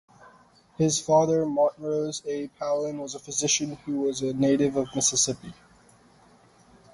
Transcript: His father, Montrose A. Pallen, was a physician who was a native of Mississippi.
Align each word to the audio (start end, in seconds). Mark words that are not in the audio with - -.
His 0.79 0.99
father, 0.99 1.45
Montrose 1.45 2.23
A. 2.25 2.47
Pallen, 2.59 2.97
was 2.97 3.13
a 3.13 3.19
physician 3.19 3.75
who 3.85 3.99
was 3.99 4.21
a 4.23 4.33
native 4.33 4.75
of 4.75 4.87
Mississippi. 4.95 5.53